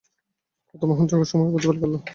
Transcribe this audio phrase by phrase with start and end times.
[0.69, 2.01] কত মহান জগতসমূহের প্রতিপালক আল্লাহ!